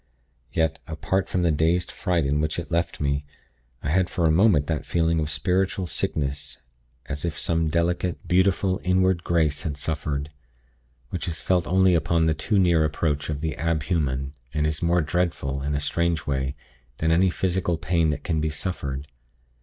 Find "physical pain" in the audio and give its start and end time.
17.29-18.09